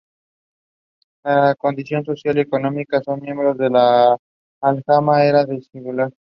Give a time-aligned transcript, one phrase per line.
[1.23, 4.17] La condición social y económica de los miembros de la
[4.59, 6.11] aljama era desigual.